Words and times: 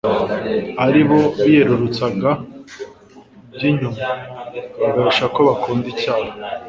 aribo 0.85 1.19
biyerurutsaga 1.43 2.31
by'inyuma 3.53 4.03
bagahisha 4.81 5.25
ko 5.35 5.39
bakunda 5.47 5.85
icyaha, 5.93 6.31